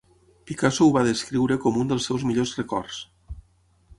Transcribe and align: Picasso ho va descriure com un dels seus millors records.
Picasso 0.51 0.85
ho 0.85 0.93
va 0.95 1.03
descriure 1.07 1.57
com 1.67 1.77
un 1.83 1.93
dels 1.93 2.09
seus 2.11 2.25
millors 2.31 2.57
records. 2.63 3.05